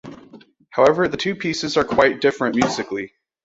However, 0.71 1.07
the 1.07 1.15
two 1.15 1.35
pieces 1.35 1.77
are 1.77 1.83
quite 1.85 2.21
different 2.21 2.55
musically. 2.55 3.13